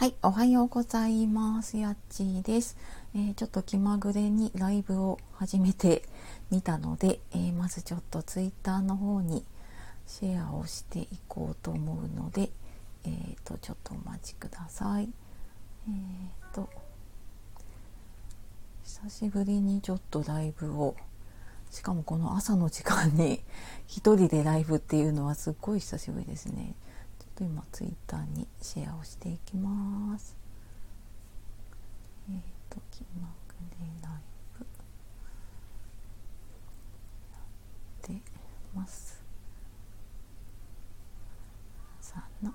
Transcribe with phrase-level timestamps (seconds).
[0.00, 1.76] はい、おはようございます。
[1.76, 2.78] やっちーです、
[3.14, 6.04] えー、ちょっと気まぐれにライブを始めて
[6.50, 9.44] みたので、えー、まずちょっとツイッターの方に
[10.06, 12.48] シェアをしていこうと思うので、
[13.04, 15.10] えーと、ちょっとお待ちください。
[15.86, 16.70] えーと、
[18.82, 20.96] 久しぶりにちょっとライブを
[21.70, 23.42] しかもこの朝の時間に
[23.86, 26.74] 一人でライブっていうのはすっごい久しぶりですね。
[27.40, 30.36] と今ツイッターにシェアをしていきます。
[32.28, 32.40] えっ、ー、
[32.74, 34.12] と気まぐれライ
[34.58, 34.66] ブ
[37.32, 37.38] や
[38.18, 38.22] って
[38.74, 39.22] ます。
[42.02, 42.54] さんの挨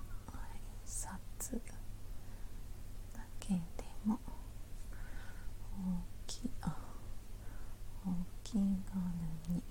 [0.86, 1.56] 拶
[3.12, 3.60] だけで
[4.04, 4.20] も
[5.74, 6.76] 大きあ
[8.06, 8.10] 大
[8.44, 8.60] きいが
[9.48, 9.62] るに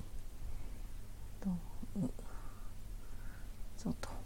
[1.42, 1.52] ど
[2.02, 2.12] う
[3.78, 4.26] ぞと。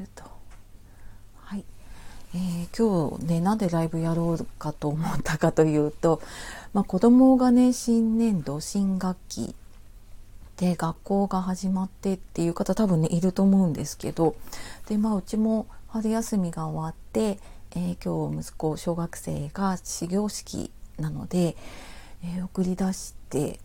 [0.00, 0.24] ると。
[1.36, 1.64] はい。
[2.34, 6.22] えー、今日ね、なんでライブやろうかと思ったかというと、
[6.72, 9.54] まあ、子供がね、新年度、新学期
[10.56, 14.34] で学校が始まってっていう方多分ね、いると思うんですけど、
[14.88, 17.38] で、まあ、うちも春休みが終わって、
[17.72, 21.58] えー、今日息子、小学生が始業式なので、
[22.24, 23.60] えー、送り出して、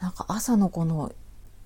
[0.00, 1.12] なんか朝のこの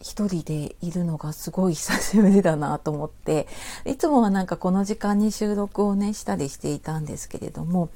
[0.05, 3.49] 一人でいるのがすごい久しぶりだなと思って
[3.87, 7.89] いつもはなんかこの時間に収録をねしたりしていたんですけれども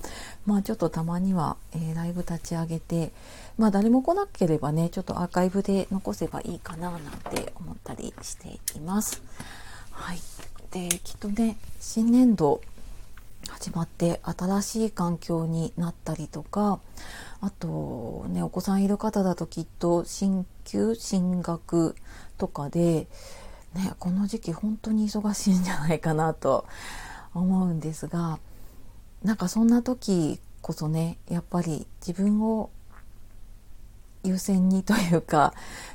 [0.46, 3.12] まあちょっとたまには、えー、ライブ立ち上げて
[3.58, 9.22] まあ誰も来なければねちょっとアーカイブで残せばいいかななんて思ったりしています。
[9.90, 10.18] はい、
[10.70, 12.62] できっとね新年度
[13.48, 16.80] 始まって新しい環境になったりとか
[17.40, 21.94] あとねお子さんいる方だときっと進級進学
[22.36, 23.06] とかで、
[23.74, 26.66] ね、この時期本当に忙しいんじゃないかなと
[27.34, 28.38] 思うんですが
[29.22, 32.70] なんかそんな時こそねやっぱり自分を
[34.24, 35.54] 優先にというか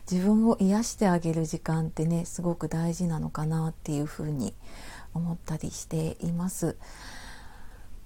[0.09, 4.53] 自分を癒してあげる時間ってねすごく大事なのかなっていうふうに
[5.13, 6.75] 思ったりしています。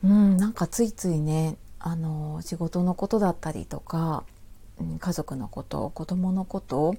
[0.04, 4.24] うん、なんかついついねあの仕事のことだったりとか、
[5.00, 6.96] 家族のこと子供のことを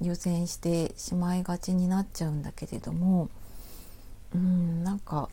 [0.00, 3.28] 優先してしまいがちになっちゃうんだけれども、
[4.34, 5.28] うん、なんか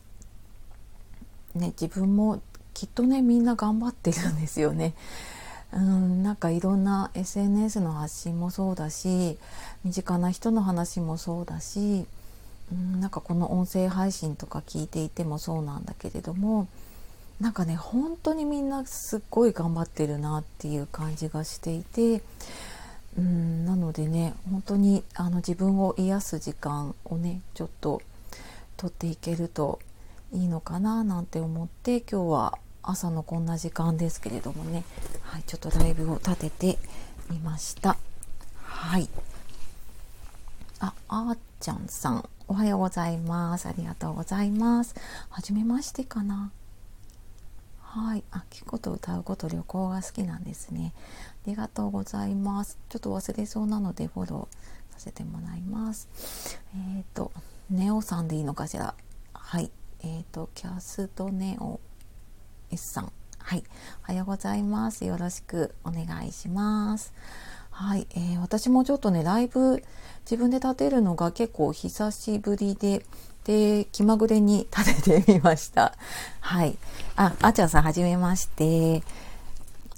[1.54, 2.40] ね自分も
[2.72, 4.94] きっとねみんな頑張ってるんですよね。
[5.72, 9.38] うん、なんかいろんな SNS の発信もそうだし
[9.82, 12.06] 身近な人の話もそうだし、
[12.72, 16.68] うん、なんかこの音声配信とか聞いていてもそうなんだけれども
[17.40, 22.22] なんかね本当にみんなすっごい頑張ってるなっていう感じがしていて
[23.18, 28.02] うんなのでね本当にあの自分を癒す時間をねちょっと
[28.76, 29.78] 取っていけると
[30.32, 34.84] いいのかななんて思って今日は朝のこんな時間ですけれどもね、
[35.22, 36.78] はい、ちょっとライブを立てて
[37.30, 37.96] みました。
[38.62, 39.08] はい。
[40.80, 43.66] あ、あーちゃんさん、おはようございます。
[43.66, 44.94] ありがとうございます。
[45.30, 46.50] はめましてかな。
[47.94, 48.24] はい。
[48.32, 50.92] あ、聞くこと歌うこと旅行が好きなんですね。
[51.28, 52.76] ありがとうございます。
[52.88, 56.08] ちょっと忘れそうなのでフォローさせてもらいます。
[56.74, 57.30] えっ、ー、と、
[57.70, 58.96] ネオさんでいいのかしら？
[59.32, 59.70] はい。
[60.00, 61.78] えっ、ー、と、キャストネオ
[62.72, 63.12] S さん。
[63.38, 63.62] はい。
[64.02, 65.04] おはようございます。
[65.04, 67.14] よろしくお願いします。
[67.70, 69.84] はい、えー、私もちょっとね、ライブ
[70.24, 73.04] 自分で立てるのが結構久しぶりで、
[73.44, 75.94] で、気まぐれに立ててみました。
[76.40, 76.76] はい。
[77.16, 79.02] あ、あちゃんさんはじめまして。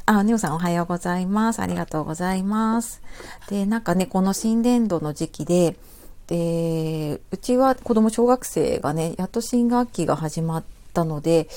[0.05, 1.61] あ、ニオさんおはようございます。
[1.61, 3.03] ありがとうございます。
[3.49, 5.77] で、なんかね、この新年度の時期で、
[6.27, 11.49] で、うちは子供小学生がね、やっと新学期が始まったので、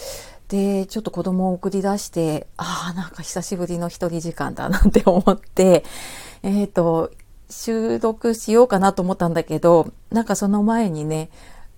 [0.47, 5.83] で、ちょっと子供を送り出して、ああ、なんか久しぶりの一人時間だなんて思って、
[6.41, 7.11] えっ、ー、と、
[7.49, 11.29] 収録しようかなと思ったんだけど、なんかその前にね、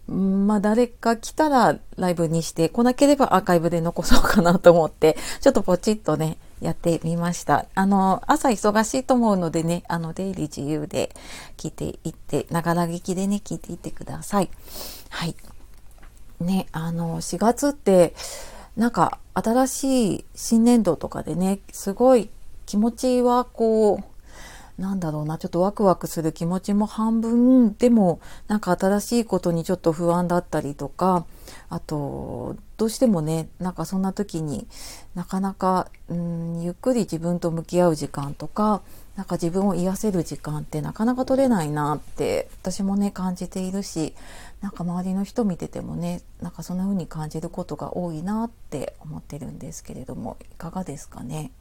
[0.07, 7.65] まあ誰か来たらライブにして、来なければアーカイブで残そうかなと思って、ちょっとポチッとね、やってみました。
[7.73, 11.15] あの、朝忙しいと思うのでね、あの、出入り自由で
[11.57, 14.49] 聞いていって、ながら聞きでね、聞いていってください。
[15.09, 15.35] はい。
[16.39, 18.13] ね、あの、4月って、
[18.77, 22.29] なんか新しい新年度とかでね、すごい
[22.65, 24.10] 気持ちはこう、
[24.77, 31.25] なんだろうな、ちょっとワクワクする気持ちも半分でも、なんか新しいことにちょっと不安だったりとか、
[31.69, 34.67] あと、どうしてもね、なんかそんな時に
[35.13, 38.81] なかなか、うん、ゆっくり自分と向き合う時間とか、
[39.15, 44.15] なんか自分を癒せる時間ってなかなか取れないなって私もね感じているし
[44.61, 51.51] なんか周りの人見ててもねなんかそんな風に感じることが多いなって思ってるんですけれどもいかがですかね？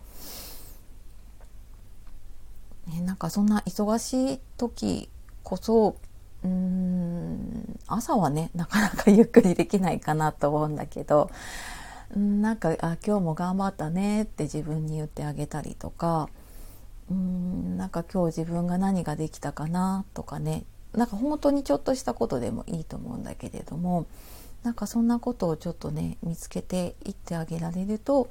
[2.87, 5.09] ねなんかそんな忙しい時
[5.43, 5.97] こそ
[6.45, 11.31] うーん朝はねなかなかゆっくりできないかなと思うんだけど
[12.17, 16.29] なんかあ今日も頑張ったねって自分に言ってあげたりとか
[17.11, 24.07] うーんなんか今日自分が何ができたかなとかねなんか本当にちょっとしたことでもいいと思うんだけれども
[24.63, 28.29] なんかそんなことをちょっとね見つけていってあげられると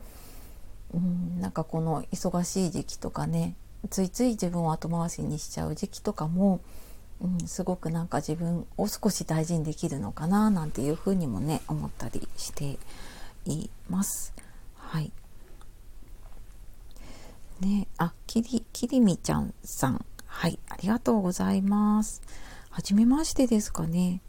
[0.94, 3.56] うんなんかこの忙しい時期とかね
[3.90, 6.60] ついつい自分を後回しにしちゃう時期とかも、
[7.22, 12.78] うん、すごくなんか自分を少し大事にできるのかななんていうふうにもね思ったりして
[13.46, 14.34] います。
[14.76, 15.12] はい
[17.60, 20.06] ね、あ、きり、きりみちゃんさん。
[20.26, 22.22] はい、ありがとうございます。
[22.70, 24.22] はじめましてですかね。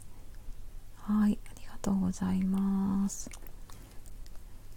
[0.97, 3.29] はい、ありがとうございます。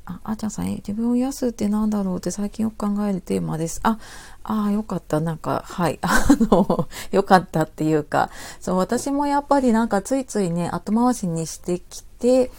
[0.07, 3.81] あ、あーちゃんさん、え、自分を癒すってなんだろうって最近よく考えるテーマです。
[3.85, 3.99] あ、
[4.43, 5.21] ああ、よかった。
[5.21, 5.99] なんか、はい。
[6.03, 8.31] あの、よかったっていうか、
[8.61, 12.51] そう、私もやっぱりなんかついついね、後回しにしてきて、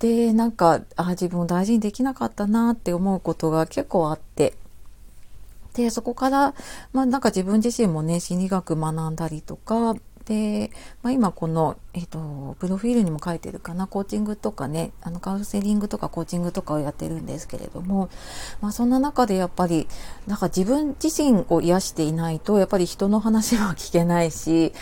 [0.00, 4.54] で、なんか、あ自分を大事にできなかったなって思うことが結構あって、
[5.74, 6.54] で、そこから、
[6.92, 9.94] まあなんか自分自身もね、心理学学んだりとか、
[10.26, 10.70] で、
[11.02, 18.10] まあ、今この、えっ、と、プロフィールにも書いてるかな、コーチングとかね、あの、カウンセリングとかコーチングとかをやってるんですけれども、
[18.60, 19.86] まあ、そんな中でやっぱり、
[20.26, 24.72] なんか自分自身を癒していないと、やっぱり人の話は聞けないし、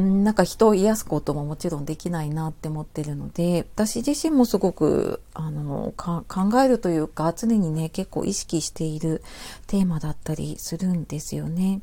[0.00, 6.24] ん、なんか人を癒すことももちろんできないなって思ってるので、私自身もすごく、あの、考
[6.62, 9.22] えるというか、常にね、結構意識している
[9.66, 11.82] テーマだったりするんですよね。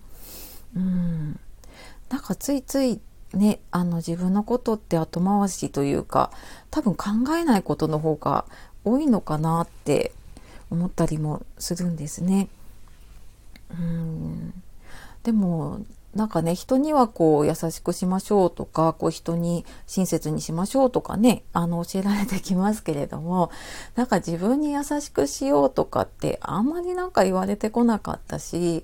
[0.75, 1.39] うん。
[2.09, 2.99] なんかついつい
[3.33, 6.31] ね、あの自分のことって後回しというか、
[6.71, 7.05] 多分考
[7.35, 8.45] えないことの方が
[8.85, 10.13] 多いのかなって
[10.69, 12.47] 思ったりもするんですね。
[13.71, 14.53] うん
[15.23, 15.81] でも
[16.15, 23.51] なんかね、人にはこう優しくしましょうとか、こう人に親切にしましょうとかね、あの教えられてきますけれども、
[23.95, 28.83] なんか自分に優しくしようとかってあんまりなんか言われてこなかったし、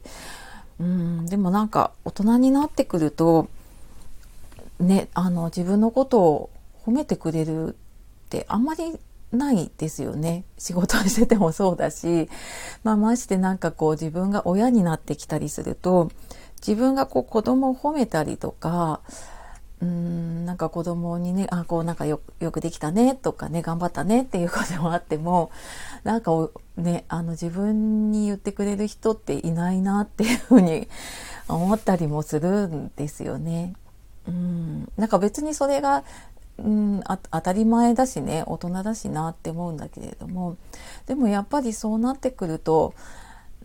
[0.79, 3.47] うんでもなんか大人になってくると
[4.79, 6.49] ねあの自分のことを
[6.85, 7.73] 褒めてくれるっ
[8.29, 8.97] てあんまり
[9.31, 10.43] ないですよね。
[10.59, 12.29] 仕事しててもそうだし、
[12.83, 16.11] まあ、ましてなんかこう自分が親になってきたりすると
[16.65, 19.01] 自分がこう子供を褒めたりとか
[19.83, 25.51] うんなんか子供にねあこうなんかよくできたねとかね頑張ったねっていうこともあっても
[26.03, 26.31] なんか
[26.77, 30.87] ねあの自分に言ってくれる人っていないなっていうふうに
[31.49, 33.73] 思ったりもするんですよね。
[34.25, 36.05] うんなんか別にそれが
[36.57, 40.55] うん当たり前だしね大人だしなって思うんだけれども
[41.07, 42.93] でもやっぱりそうなってくると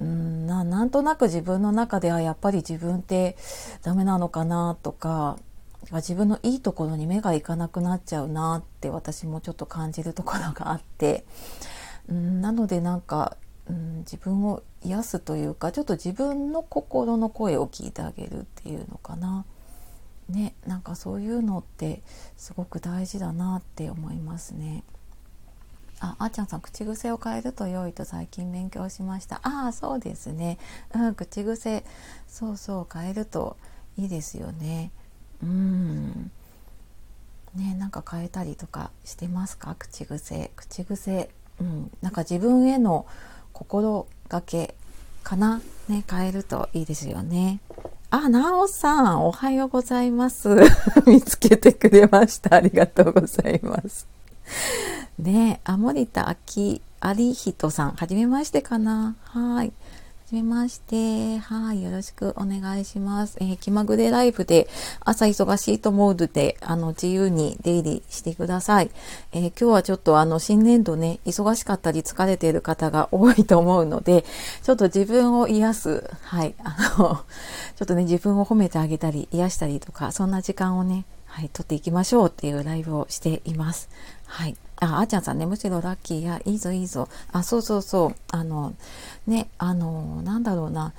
[0.01, 3.37] うんななんとなく自分の中ではやっぱり自分って
[3.83, 5.39] ダメなのかなとか
[5.93, 11.25] 自分のいいところに目がいかなくなっちゃうなって私もちょっと感じるところがあって
[12.09, 13.37] うんなのでなんか、
[13.69, 19.45] うん、自分を癒すというかちょっと自分の心の声を聞いてあげるっていうのかな。
[20.29, 22.03] ね、なんかそういうのって
[22.37, 24.83] すごく大事だなって思いますね。
[26.01, 29.41] あ、あーちゃんさん、口癖を変えると良いと最近勉強しました。
[29.43, 30.59] ああ、そうですね。
[30.95, 31.83] うん、口癖、
[32.27, 33.57] そうそう、変えると
[33.97, 34.93] いいですよね。
[35.43, 36.31] うん
[37.55, 39.75] ねなんか変えたりとかしてますか？
[39.79, 41.31] 口癖口癖
[41.61, 43.07] うんなんか自分への
[43.53, 44.75] 心がけ
[45.23, 45.61] かな？
[45.89, 47.61] ね変えるといいですよね
[48.11, 50.49] あ、なおさん、おはようございます。
[51.07, 52.57] 見つけてくれました。
[52.57, 54.07] ありがとうございます。
[55.19, 59.15] ねあ、森田明、有人さん、はじめましてかな？
[59.25, 59.73] はい。
[60.29, 61.39] はじめまして。
[61.39, 61.83] はい。
[61.83, 63.39] よろしくお願いします。
[63.41, 64.69] えー、気まぐれライブで
[65.01, 68.91] 朝忙しいと思うので、あの、自由に出入りしてください。
[69.33, 74.27] えー、今日はちょっとあの、新年度ね、忙しかったり疲れている方が多いと思うので、
[74.63, 76.55] ちょっと自分を癒す、はい。
[76.63, 77.25] あの、
[77.77, 83.89] ちょっとね、自分を褒めてあげたり、癒したりとか、そんな時間をね、はい、撮っていきましょうっていうライブをしています。
[84.27, 84.59] はい。
[84.81, 87.09] あ、あーちゃんさんね、むしろラッキーや、いいぞいいぞ。
[87.33, 88.15] あ、そうそうそう。
[88.31, 88.75] あの、
[89.27, 90.93] ね、あの、なんだろうな。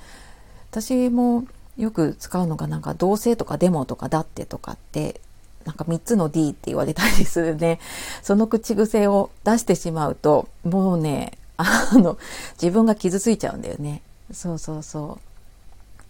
[0.70, 1.44] 私も
[1.78, 5.20] よく使うのが、なんか、同性とかデモとかだってとかって、
[5.64, 7.80] なんか3つの D って言われたりするね。
[8.22, 12.18] その口癖を出してしまうと、もうね、あの、
[12.60, 14.02] 自分が傷ついちゃうんだよね。
[14.32, 15.29] そうそうそう。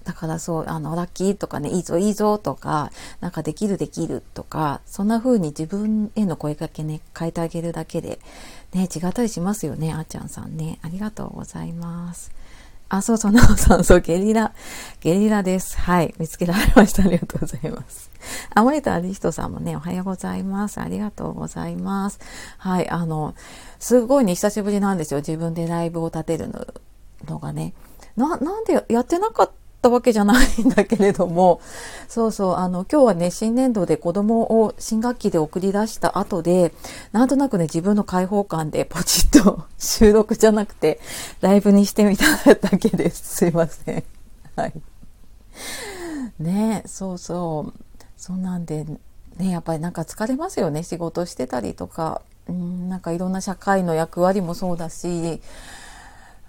[0.04, 2.90] だからそう、あの、ラッキーとかね、いいぞいいぞとか、
[3.21, 8.19] なんかできるできるとか、そんな風に自分への声かけね、変えてあげるだけで、
[8.73, 10.78] ね、違ったりしますよね、あーちゃんさんね。
[10.83, 12.33] ありがとうございます。
[12.88, 14.52] あ、そうそう、なおさん、そう、ゲリラ、
[15.00, 15.78] ゲリラです。
[15.78, 17.04] はい、見つけられました。
[17.04, 18.11] ありがとうございます。
[18.54, 20.80] あ、森田アリストさんもね、おはようございます。
[20.80, 22.19] ありがとうございます。
[22.59, 23.35] はい、あの、
[23.78, 25.21] すごいね、久しぶりなんですよ。
[25.21, 26.50] 自分でライブを立てる
[27.28, 27.75] のがね。
[28.16, 29.60] な、なんでやってなかった？
[29.81, 31.61] ったわけじゃないんだけれども、
[32.07, 36.73] そうそう、あの、今日はね、新年度で子供を新学期で送り出した後で、
[37.13, 41.01] なんとなくね、自分の開放感でポチッと収録じゃなくて、
[41.41, 43.37] ライブにしてみただけです。
[43.37, 44.05] すいません。
[44.55, 44.73] はい。
[46.39, 47.73] ねそうそう。
[48.17, 48.85] そうなんで、
[49.39, 50.83] ね、やっぱりなんか疲れますよね。
[50.83, 55.41] 仕事してたりとか、うん、なんかいろんな社会の役割もそうだし、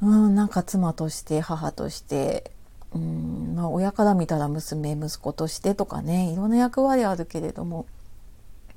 [0.01, 2.51] うん、なんか妻として母として
[2.93, 7.85] うんまあ、親から見たら娘息子としてとかねいろんな役割あるけれども、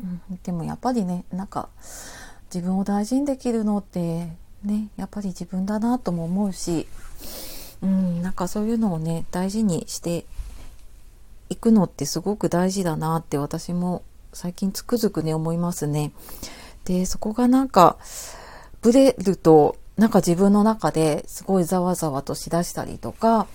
[0.01, 1.69] うん、でもやっぱりねなんか
[2.55, 4.29] 自分を大事にできるのって
[4.63, 6.87] ねやっぱり自分だなとも思うし、
[7.83, 10.25] うん、なんかそういうのをね大事にして
[11.51, 14.03] いくのってすごく大事だなって私も
[14.33, 16.13] 最近つくづくね思いますね。
[16.85, 17.97] でそこがなんか
[18.81, 23.47] ブレるとなんか自分の中ですごいざわざわとしだしたりとか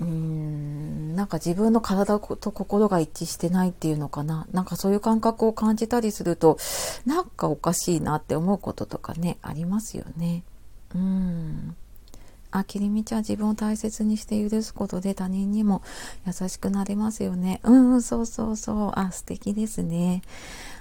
[0.00, 6.58] うーんなんか自分の体と心が一致してないっていうのかななんかそういう感覚を感じたりすると
[7.04, 10.42] なんかおかしいなって思うこととかねありますよね。
[10.94, 11.76] うん
[12.54, 15.82] あきりみちゃん自分を大切にして許すことで他人にも
[16.26, 17.60] 優しくなれますよね。
[17.64, 18.92] うん、そうそうそう。
[18.94, 20.20] あ、素敵ですね。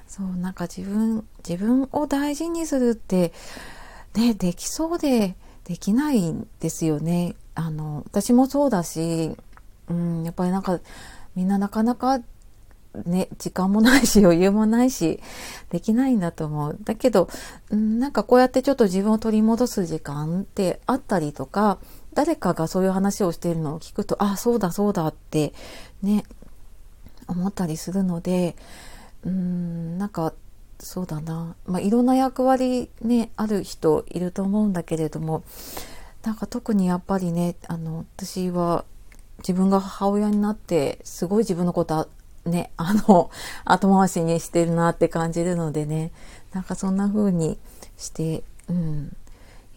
[0.06, 3.32] そう、なんか自分、自分を大事にするって、
[4.16, 7.36] ね、できそうでできないんですよね。
[7.56, 9.36] あの私もそうだし、
[9.90, 10.80] うん、やっぱりなんか
[11.36, 12.22] みんななかなか
[13.06, 15.22] ね、時間もないし 余裕もないし
[15.70, 16.78] できないんだと思う。
[16.84, 17.30] だけど、
[17.70, 21.78] うん、なんかこうやってちょっと自分を取り戻す時間ってあったりとか
[22.14, 25.54] 誰かがそういう話をしているのを聞くとあそうだそうだって
[26.02, 26.26] ね
[27.28, 28.58] 思ったりするので
[29.26, 30.34] うんなんか
[30.80, 35.44] そうだな、まあ、いろんな役割ねある人いると思うんだけれども
[36.24, 38.86] なんか特にやっぱりねあの私は
[39.40, 42.10] 自分が母親になってすごい自分のこと
[42.46, 43.30] ねあの
[43.66, 46.12] 後回しにしてるなって感じるのでね
[46.54, 47.58] なんかそんな風に
[47.98, 49.16] して、うん、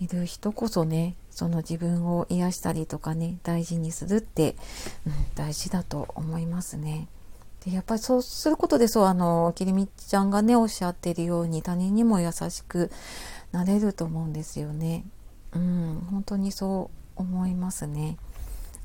[0.00, 4.56] いる人こそねその自分を癒したりとかね大事にするって、
[5.06, 7.08] うん、大事だと思いますね。
[7.64, 12.90] でやっぱりそうすることでそうあのきりみちゃんがねおっしゃってるように他人にも優しく
[13.52, 15.04] なれると思うんですよね。
[15.54, 18.16] うん、本当にそう思いますね。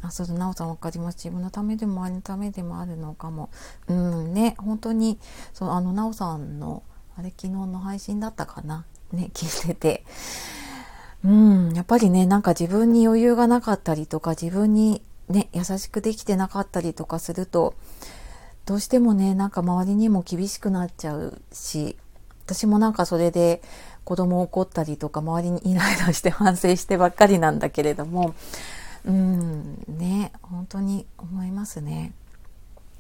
[0.02, 1.16] あ、そうだ、なおさん分かります。
[1.16, 3.50] 自分のためでも、あれのためでもあるのかも。
[3.88, 5.20] うんね、本当に、
[5.54, 6.84] そう、あの、なおさんの、
[7.18, 8.86] あれ、昨日の配信だったかな？
[9.12, 10.06] ね、聞いてて。
[11.26, 17.74] うん、やっぱりね、なんか自分に余裕がなかったりとか、自分にね、優しくできてなかったりとかすると、
[18.66, 21.98] どうしてもね、なんか周りにも厳しくなっちゃうし、
[22.46, 23.62] 私もなんかそれで、
[24.10, 28.34] 子供怒ったりとか周りにイライラして反省してばっかりなんだけれども
[29.06, 32.12] うんね本当に思いますね。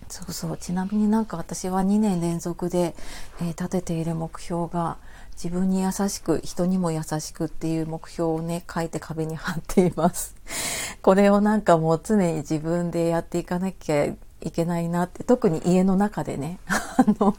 [0.07, 0.57] そうそう。
[0.57, 2.93] ちなみになんか私は2年連続で、
[3.41, 4.97] えー、立てている目標が
[5.33, 10.35] 自分に優しく人にも優しくっていう目標をね書いて壁に貼っています。
[11.01, 14.15] これをなんかもう常に自分でやっていかなきゃい
[14.51, 16.59] けないなって特に家の中でね。
[16.69, 16.77] あ
[17.19, 17.35] の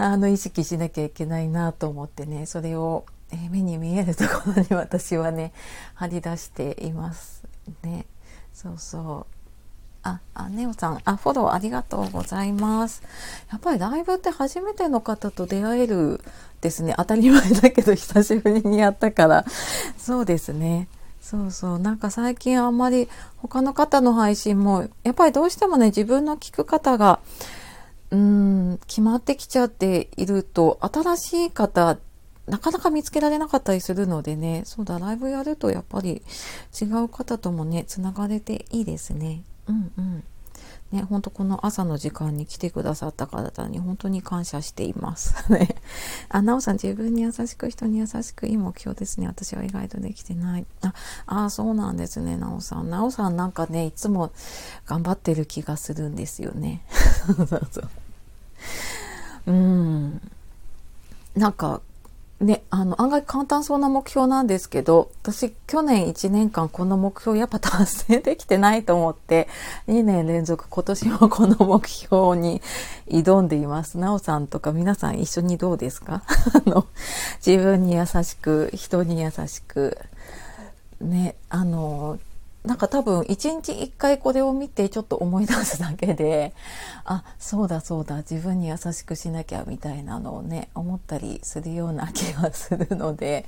[0.00, 5.52] あの意識しなきゃいけないなと思ってねそれを、えー、目に見えるところに私はね
[5.94, 7.44] 張り出しています
[7.82, 8.06] ね
[8.52, 9.40] そうそう
[10.02, 13.02] あ、あ、ネオさん、あ、フォローありがとうございます。
[13.50, 16.22] やっぱりライブって初めての方と出会える
[16.62, 16.94] ですね。
[16.96, 19.44] 当たり前だけど久しぶりにやったから。
[19.98, 20.88] そうですね。
[21.20, 21.78] そうそう。
[21.78, 27.20] なんか最近あんまり他の方の配信も、やっぱりどうしてもね、自分の聞く方が、
[28.10, 31.98] うん決まってきちゃっていると新しい方
[32.46, 36.22] なかなか見つけられなかったりするのでねそうだライブやるとやっぱり
[36.80, 40.24] 違う方ともねつながれていいですねうんうん
[40.92, 45.76] ね、本当この朝の時間に来てくださった方に本当に感謝しています ね。
[46.28, 49.28] あ、なおさん自分に優しく人に優しくいい目標ですね。
[49.28, 50.66] 私は意外とできてない。
[50.82, 50.94] あ、
[51.26, 52.90] あそうなんですね、なおさん。
[52.90, 54.32] なおさんなんかね、いつも
[54.86, 56.82] 頑張ってる気がするんですよね。
[57.36, 57.90] そうそう。
[59.46, 60.20] うん。
[61.36, 61.80] なんか、
[62.40, 69.46] ね、あの、案外簡単そうな目標なんですけど、私、去年1年間この目標やっぱ達成できてないと思って、
[69.88, 72.62] 2年連続今年もこの目標に
[73.08, 73.98] 挑んでいます。
[73.98, 76.22] なおさんとか皆さん一緒にどうですか？
[76.66, 76.86] あの、
[77.44, 79.98] 自分に優しく、人に優しく、
[81.02, 82.18] ね、あの、
[82.64, 86.52] なんか多分一日一回これを見てちょっと思い出すだけで
[87.04, 93.46] あそうだそうだ自分に優しくしなきゃみたいなのをね思ったりするような気がするので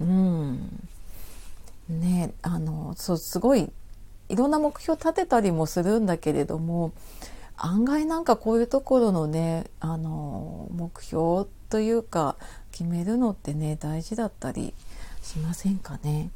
[0.00, 0.88] うん
[1.88, 3.68] ねあのそうすごい
[4.28, 6.92] いろんな目標立てたりもするんだけれども
[7.56, 12.36] 案外なんかこういうところのねあの目標というか
[12.70, 14.72] 決めるのってね大事だったり
[15.22, 16.30] しませんかね？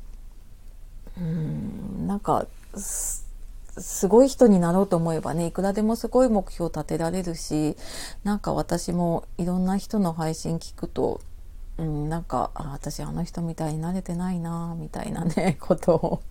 [1.20, 2.46] うんなんか
[2.76, 7.76] すごい人になろうと思えばねいくらでもすごい目標を立てられるし
[8.24, 11.20] なんか私もいろんな人の配信聞くと、
[11.78, 16.22] うん、なんかあ私あの人みたいになれてないなみたいなね ことを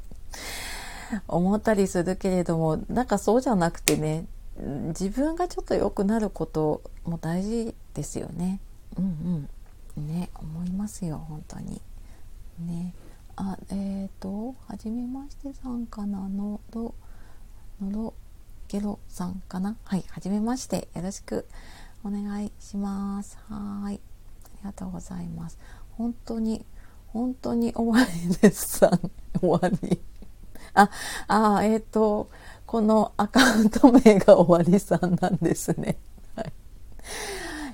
[1.28, 4.26] 思ったりするけれどもなんかそうじゃなくてね
[4.90, 8.60] 自分がちょっと良くなることも大事ですよね。
[8.98, 9.50] うん
[9.98, 11.82] うんね思いますよ本当に。
[12.60, 12.94] ね。
[13.42, 16.94] あえっ、ー、とはじめましてさんかなのど
[17.82, 18.14] のど
[18.68, 19.78] ゲロさんかな。
[19.86, 20.90] はいはじめまして。
[20.94, 21.48] よろしく
[22.04, 23.38] お願いします。
[23.48, 24.02] はい。
[24.44, 25.58] ありがとうございます。
[25.92, 26.66] 本当に
[27.08, 30.02] 本当に終わりですさん終わり。
[30.74, 30.90] あ
[31.30, 32.30] あえっ、ー、と
[32.66, 35.98] このアカウント名が終わりさんなんですね。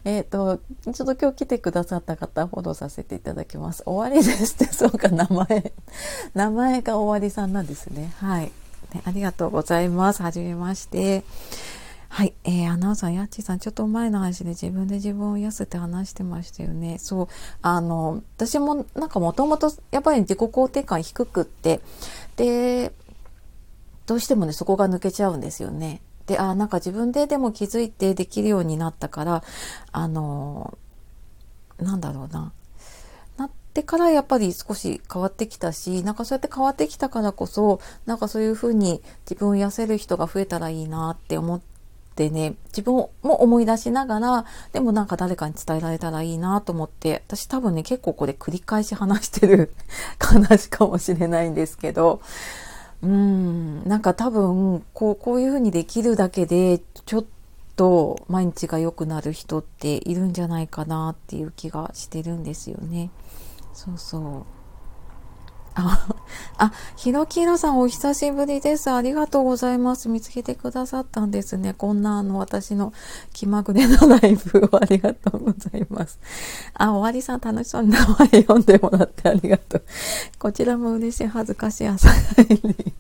[0.05, 0.57] えっ、ー、と、
[0.93, 3.83] ちょっと今日来てくださった方、フォローさせていただきます。
[3.87, 5.73] 終わりですって、 そうか、名前、
[6.35, 8.13] 名前が終わりさんなんですね。
[8.19, 8.51] はい。
[8.93, 10.21] ね、ありがとうございます。
[10.21, 11.23] はじめまして。
[12.07, 16.97] はい、えー、アナウンサー、やっちーさん、ちょっと前の話で自分で自分を癒すって話してましたよね。
[16.99, 17.27] そう、
[17.63, 21.81] あの、私もなんかもともとやっぱり自己肯定感低くって、
[22.37, 22.93] で、
[24.05, 25.99] どうしてもね、そこが抜けちゃうんですよね。
[26.27, 29.43] であなんか自分ででも気づいてできるようになったから
[29.91, 30.77] あの
[31.79, 32.51] なんだろうな。
[33.37, 41.61] なってからやっぱり少し変わってきたしなんかそうやって変わってきたからこそなんかそういうふうに自分を癒せる人が増えたらいいなって思っ
[42.15, 49.75] てね自分も思い出しながらでもなんか誰かに伝えられたらいいなと思って私多分ね結構これ繰り返し話してる
[50.19, 52.21] 話かもしれないんですけど
[53.05, 57.25] うんなんか多分こうこういうふうにできるだけでちょっ
[57.75, 63.11] と毎日が良くなる人っているんじゃないかなっていう気がしてるんですよね。
[63.73, 64.54] そうそう
[65.75, 66.07] あ、
[66.57, 68.89] あ、ひろきいろさんお久しぶりです。
[68.89, 70.07] ありがとうございます。
[70.07, 71.73] 見つけてくださったんですね。
[71.73, 72.93] こんなあの私の
[73.33, 76.17] 気まぐれなライブをありがとうございます。
[76.73, 79.83] あ、終わりさん楽しそうに名前読んでもらってありがとう。
[80.39, 82.93] こちらも嬉しい恥ずかしい朝帰り。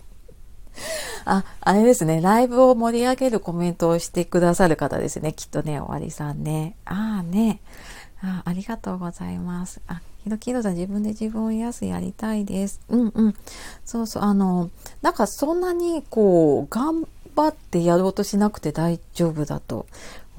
[1.23, 2.19] あ、あれですね。
[2.19, 5.31] ライブを盛り上げるコメントをしてくださる方ですね。
[5.31, 6.75] きっとね、終わりさんね。
[6.85, 7.61] ああね。
[8.21, 9.81] あありがとうございます。
[9.87, 12.45] あ、ひろきろさん自分で自分を癒すやりたい。
[12.45, 12.81] です。
[12.89, 13.35] うんうん。
[13.85, 14.23] そうそう。
[14.23, 14.71] あの、
[15.03, 19.85] なんかそんなにこう、頑張ってやろうとしなくて大丈夫だと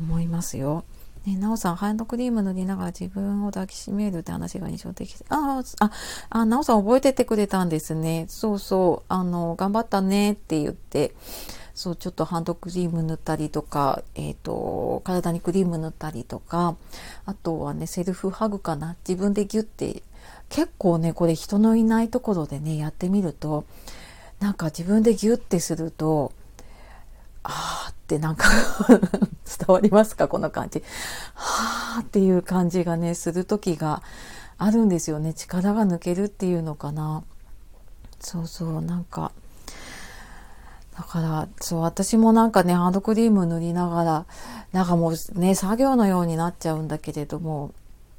[0.00, 0.26] 思い。
[0.26, 0.82] ますよ。
[1.24, 5.90] ね、なおさん、ハンドクリーム塗りながら自分を抱きしめるって話が印象的ああ、
[6.30, 8.26] あ、なおさん覚えててくれたんですね。
[8.28, 9.12] そうそう。
[9.12, 11.14] あの、頑張ったねって言って、
[11.76, 16.74] そうちょっとハンドクリーム塗ったりとか、えーと、体にクリーム塗ったりとか
[17.26, 18.96] あとはねセルフハグかな。
[19.06, 20.02] 自分でギュッて
[20.48, 23.66] 結構ねこれ人のいないところでねやってみると
[24.40, 26.32] なんか自分でギュッてすると
[27.42, 28.48] あーってなんか
[29.44, 30.28] 伝わりますか？
[30.28, 30.82] この感じ。
[31.34, 34.02] はーっていう感じがねする時が
[34.56, 35.34] あるんですよね。
[35.34, 37.22] 力が抜けるっていうのかな。
[38.18, 39.30] そうそうなんか
[40.96, 44.26] だから、そう、私もなんかね、ハンドクリーム塗りながら、
[44.72, 47.72] なんかもうね、作業のようになっちゃうんだけれども、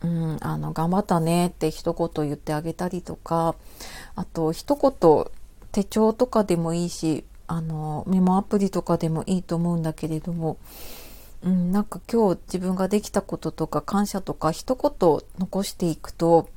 [0.04, 3.56] うん、あの、頑張ったねって一言言ってあげたりとか、
[4.16, 5.26] あと、一言、
[5.72, 10.58] 手帳とかでもいいし、あの、メモアプリとかでもいいと思うんだけれども、
[11.44, 16.50] うん、なんか今日自分ができたこととか感謝とか一言残していくと、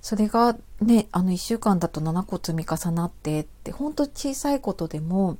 [0.00, 5.36] それがね、あの1週間だと7個積み重なってって、ほんと小さいことでも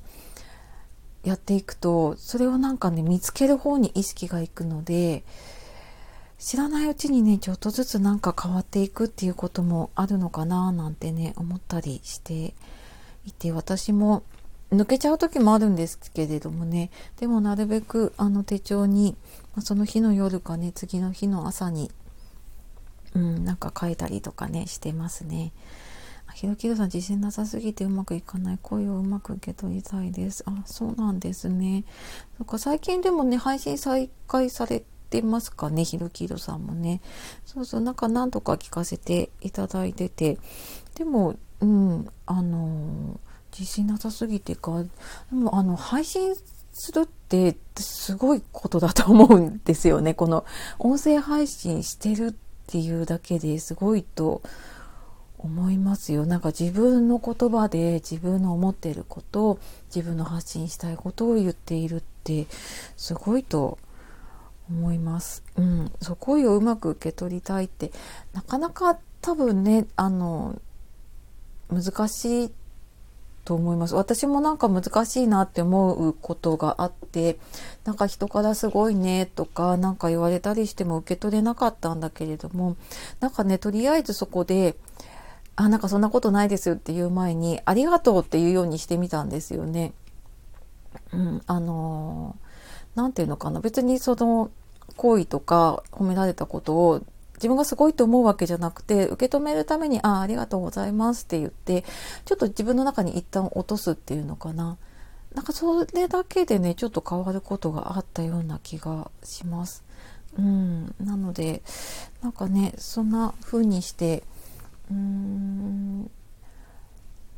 [1.24, 5.24] やっていくと、それをなんかね、見つける方に意識がいくので、
[6.38, 12.55] 知らないうちにね、ちょっとずつなんか変わっていくっていうこともあるのかななんてね、思ったりして
[13.26, 14.22] いて、私も
[14.72, 19.16] 抜けちゃう時もあるんですけれどもね、でもなるべくあの手帳に、
[19.62, 21.90] その日の夜かね、次の日の朝に
[23.14, 25.53] うん、なんか変えたりとかねしてますね。
[26.35, 30.44] ひろきろさん自信なさすぎてうまくいかない声をうまく受け取りたいです。
[30.46, 31.85] あ、そうなんですね。
[32.38, 37.01] なんか最近でもね配信再開されてますかねひろきろさんもね。
[37.44, 40.38] そうそうなんか何とか聞かせていただいてて
[40.94, 43.18] でもうんあの
[43.53, 44.88] 自信なさすぎてかで
[45.33, 46.35] もあの配信
[46.73, 50.14] するってすごいことだと思うんですよね。
[50.14, 50.44] この
[50.79, 54.42] 音声配信してるってていうだけですごいと
[55.38, 56.26] 思いますよ。
[56.26, 59.59] なんか自分の言葉で自分の思っていることを
[59.94, 62.46] 自分の発信したいことを言っているって
[62.96, 63.78] すごいと
[64.70, 65.42] 思います。
[65.56, 67.90] うん、そう声をうまく受け取りたいって
[68.33, 70.61] なかなか多分ねあの
[71.70, 72.52] 難しい
[73.44, 77.38] と思います私もなんか難しいなって思うことがあって
[77.85, 82.76] なんか人からすごいねとか何か言われたりしても受け取れなかったんだけれども
[83.20, 84.76] なんかねとりあえずそこで
[85.57, 89.92] あなんかそんなことないですっていう前にありがとうっていうようにしてみたんですよね。
[91.12, 92.37] うん、あの
[92.94, 94.50] 何て言うのかな別にその
[94.96, 97.03] 行為とか褒められたことを
[97.40, 101.85] 自分がすごいと思うわけじゃなくて受け止めるために「ああありがとうございます」って言って
[102.26, 104.76] ちょっと自分の中に一旦落とすっていうのかな
[105.35, 109.85] なんかそれだけでねちょっと変わることがあったような気がします。
[110.38, 111.62] うん、なので
[112.22, 114.22] なんかねそんな風にして
[114.90, 116.11] うーん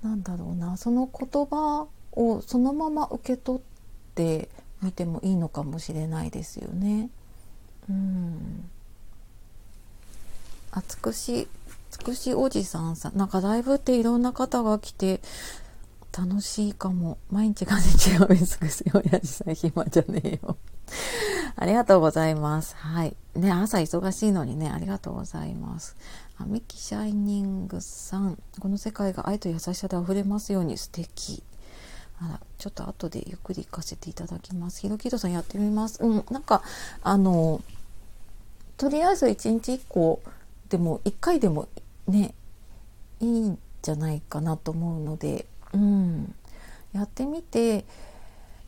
[0.03, 3.63] なんだろうなその言葉をそのまま受け取っ
[4.15, 4.49] て
[4.83, 7.09] みてもいいのかもしれないですよね。
[7.89, 8.71] うん
[10.73, 11.49] あつくし
[11.91, 13.17] つくしおじさんさん。
[13.17, 15.21] なんかライブっていろんな方が来て
[16.17, 17.19] 楽しいかも。
[17.31, 18.59] 毎日が日曜日す。
[18.59, 20.57] ぐすよやじさん暇じゃねえよ。
[21.55, 22.75] ありがとうございます。
[22.77, 23.15] はい。
[23.35, 25.97] ね朝忙しいのにねありがとうございます。
[26.39, 28.39] あミキシャイニングさん。
[28.59, 30.79] この世界が愛と優しさで溢れますように。
[30.79, 31.43] 素敵。
[32.21, 34.81] あらちょっと後でゆっくり行かせていただきます。
[34.81, 36.03] ひろきとさんやってみます。
[36.03, 36.25] うん。
[36.31, 36.63] なんか
[37.03, 37.61] あの
[38.79, 40.23] とりあえず1日1個
[40.73, 41.69] でも1回でも
[42.09, 42.35] ね
[43.21, 46.35] いいんじゃないかなと思うので、うん、
[46.95, 47.85] やってみて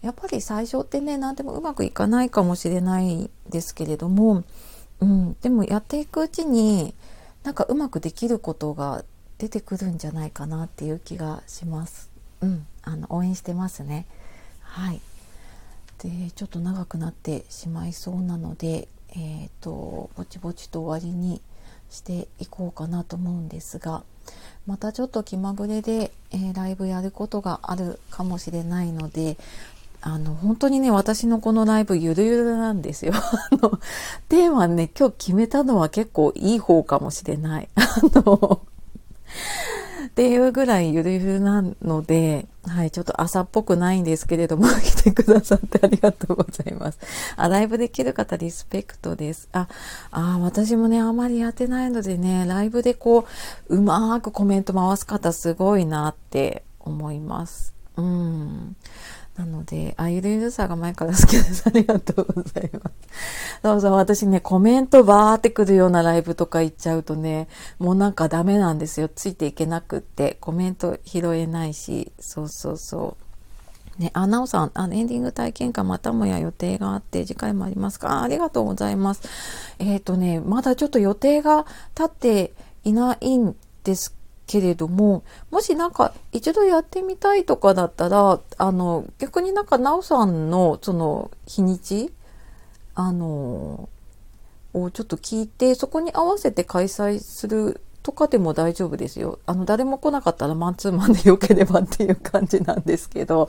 [0.02, 4.44] やっぱり最初ってね何でもうまくいかないかもしれないですけれども、
[5.00, 6.94] うん、でもやっていくうちに
[7.42, 9.02] なんかうまくできることが
[9.38, 12.10] 出てくるんじゃないかなっていう気がします。
[12.42, 14.04] うん、あの応援してますね。
[14.60, 15.00] はい。
[16.02, 21.40] でちょっと長くなってしまいそうなので、えっ、ー、とぼちぼちと終わりに
[21.90, 24.02] していこうかなと思うんですが
[24.66, 29.36] またちょっと気まぐれで、えー、ライブやることがあるかもしれないので
[30.06, 33.14] あの本当にね私のこのライブゆるゆるなんですよ。
[33.16, 33.80] あの
[34.28, 37.68] テーマね今日決めたのは結構いい方かもしれない。
[37.74, 38.60] あの
[40.14, 47.00] っていうぐらいゆるゆるなので、はい、ちょっと朝っぽくないんですけれども、 来てくださってありがとうございます。
[47.36, 49.48] あ、ライブできる方リスペクトです。
[49.50, 49.66] あ、
[50.12, 53.26] あ私もね、あまりやってないのでね、ライブでこ
[53.68, 57.74] う、うまーくコメント回す方すごいなって思います。
[57.96, 58.76] うん。
[59.36, 61.64] なので、あ、ゆるゆるさが前から好きです。
[61.66, 62.94] ありがとうございます。
[63.62, 69.08] そうそう、私ね、コメントバーってくるようなライブとか行っちゃうとね、もうなんかダメなんですよ。
[69.08, 73.16] ついていけなくって、コメント拾えないし、そうそうそ
[73.98, 74.00] う。
[74.02, 78.22] ね、あ、なおさん、あエンディング体験会またもや予定があって、次回もありますか？
[78.22, 79.22] ありがとうございます。
[79.78, 81.66] えっ、ー、とね、まだちょっと予定が
[81.96, 82.52] 立って
[82.84, 84.14] いないんです
[84.46, 92.12] けれどももしなんか一度やってみたいとかだったらあの逆になんかなおさんのその日にち
[92.94, 93.88] あの
[94.72, 99.38] をちょっと聞いてそこに合わせて開催するとかでも大丈夫ですよ。
[99.46, 103.48] あの誰も来なかったらマンツーマンでよければっていう感じなんですけど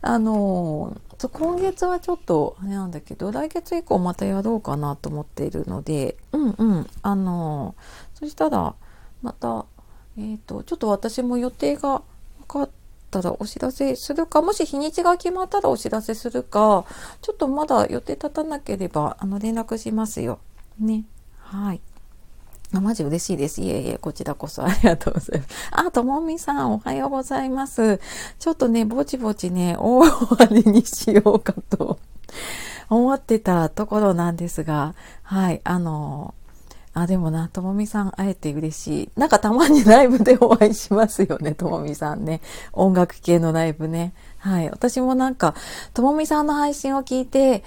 [0.00, 0.96] あの
[1.30, 7.74] 今月はちょっとあれなんだけど来月以降またやろうかなと思っているのでうんうんあの
[8.14, 8.74] そしたら
[9.20, 9.66] また
[10.18, 12.02] えーと、ちょっと私も予定が
[12.40, 12.70] 分かっ
[13.10, 16.84] たらお知らせするかもし日にちが決まったらお知らせするか
[17.20, 20.38] ちょっとまだ予定立たなければあの連絡しますよ。
[20.78, 21.04] ね。
[21.38, 21.80] はい。
[22.74, 23.60] あ、マジ嬉しいです。
[23.60, 25.54] いえいえ、こちらこそ ありがとうございます。
[25.70, 28.00] あ、ともみさん、おはようございます。
[28.38, 31.98] ちょっとね、ぼちぼちね、大終わりにしようかと
[32.88, 36.34] 思ってたところなんですが、はい、あの、
[36.94, 39.10] あ、でもな、ともみさん会えて嬉しい。
[39.16, 42.40] なんかたまにライブでお会いしますよね、 ともみさんね。
[42.72, 44.12] 音楽系のライブね。
[44.38, 44.70] はい。
[44.70, 45.54] 私もなんか、
[45.94, 47.64] ともみさんの配信を聞いて、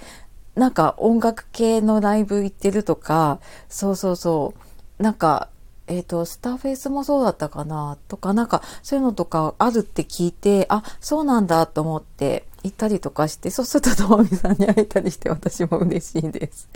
[0.54, 4.54] なんか音楽系のライブ行ってるとか、そうそうそ
[4.98, 5.02] う。
[5.02, 5.48] なんか、
[5.88, 16.68] えっ、と、スターフェイスもそうだったかなとか、なんか、そういうのとかあるって聞いて、あ、そうなんだと思って、行ったりとかして、そうするとともみさんに会えたりして私も嬉しいです。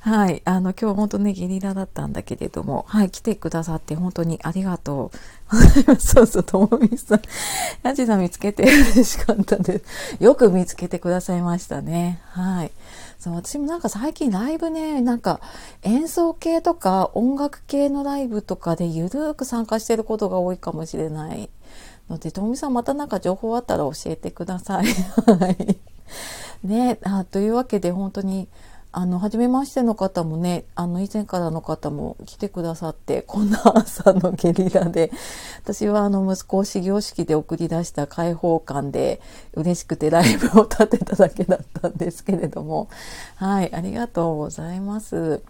[0.00, 0.42] はい。
[0.44, 5.10] あの、今日本当ね、ゲリラだったんだけれども、はい、来てくださって本当にありがと
[5.50, 6.14] うございます。
[6.14, 7.22] そうそう、ともみさん。
[7.82, 10.22] やじさん見つけて嬉しかったです。
[10.22, 12.20] よく見つけてくださいましたね。
[12.30, 12.70] はい。
[13.18, 15.40] そう私もなんか最近ライブねなんか
[15.82, 21.48] 演奏系とか音楽系のライブとかでゆるーく参加してることが多いかもしれない
[22.08, 24.86] ので、ともみさんまたなんか情報あったら教えてください。
[24.86, 25.78] は い。
[26.66, 28.48] ねあ、というわけで本当に、
[28.96, 35.10] あの、初めましての方もね、あの、以前からの方も来てくださって、こんな朝のゲリラで、
[35.64, 39.20] 私はあの、息子を始業式で送り出した開放感で、
[39.54, 42.88] 嬉しくてライブを立てただけだったんですけれども、
[43.34, 45.42] はい、ありがとうございます。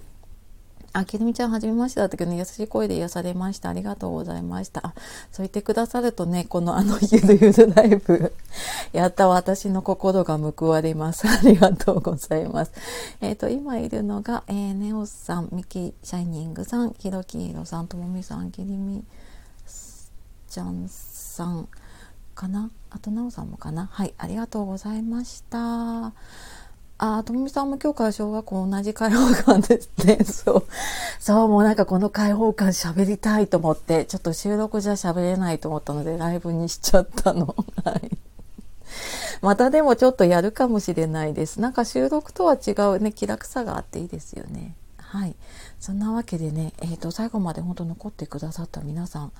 [0.95, 3.69] あ、きるみちゃん、はじめましてだったけど、ね、優しい声で癒されました。
[3.69, 4.81] ありがとうございました。
[4.87, 4.95] あ、
[5.33, 8.33] そう言ってくださるとね、このあの、ゆるゆるライブ、
[8.95, 11.27] やった私の心が報われます。
[11.29, 12.71] ありがとうございます。
[13.21, 19.03] えっ、ー、と、今いるのが、えー、ネオスさん、ミキシャイニングさん、ヒロキーロさん、ともみさん、きりみ
[20.49, 21.67] ちゃんさん
[22.37, 22.71] かな？
[22.91, 23.89] あと、なおさんもかな？
[23.91, 26.13] はい、ありがとうございました。
[27.05, 30.19] あ、ともみさんも今日から小学校同じ開放感ですね。
[30.25, 30.65] そう。
[31.19, 37.55] そう、もうなんかこの開放感喋りたいと思って、ちょっと収録じゃ喋れないと思ったので、ライブにしちゃったの。
[37.85, 38.11] はい。
[39.43, 41.61] またでもちょっとやるかもしれないです。
[41.61, 44.75] なんか収録とは違うね、気楽さがあっていいですよね。
[44.99, 45.37] はい。
[45.79, 49.33] そんなわけでね、えっ、ー、と、最後まで本当残ってくださった皆さん、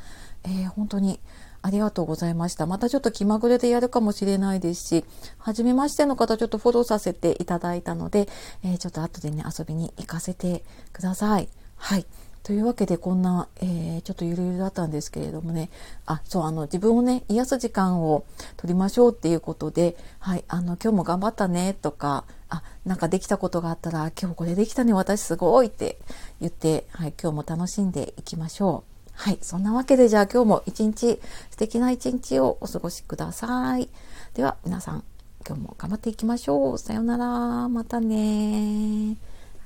[0.45, 1.19] えー、本当に
[1.65, 2.67] ありがとうございました。
[2.67, 5.05] またちょっと気まぐれでやるかもしれないですし、
[5.39, 8.29] はじめましての方ちょっとフォローさせていただいたので、
[8.63, 11.49] えー、ちょっと後でね、遊びに行かせてください。
[11.77, 12.05] はい。
[12.43, 15.71] というわけでこんな、えー、ちょっとゆるゆるだったんですけれどもね、
[16.05, 18.27] あ、そう、あの、自分をね、癒す時間を
[18.59, 25.99] 取りましょうっていうことで、はい、あの、今日も頑張ったねとか、あ、なんかできたことがあったら、今日これできたね、私すごいって
[26.43, 28.94] 言って、はい、今日も楽しんでいきましょう。
[29.15, 29.39] はい。
[29.41, 33.89] そんなわけで、じゃあ今日も一日、素敵な一日をお過ごしください。
[34.35, 35.05] では、皆さん、
[35.47, 36.79] 今日も頑張っていきましょう。
[36.79, 37.69] さようなら。
[37.69, 39.17] またね。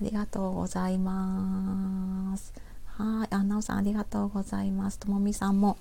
[0.01, 2.53] ありがとうございます。
[2.87, 3.35] はい。
[3.35, 4.99] あ、なおさん、ありがとうございます。
[4.99, 5.77] ともみさんも、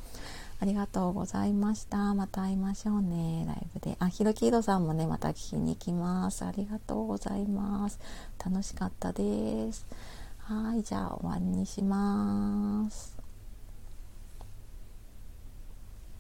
[0.60, 2.16] ありがとうございました。
[2.16, 3.46] また会いましょうね。
[3.48, 3.96] ライブで。
[4.00, 6.46] あ、ひろきいろさんもね、また聞きに行きます。
[6.46, 8.00] ありがとうございます。
[8.44, 9.86] 楽しかったです。
[10.40, 10.82] はい。
[10.82, 13.17] じゃあ、終わりにします。